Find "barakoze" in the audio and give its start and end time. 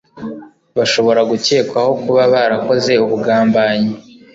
2.33-2.91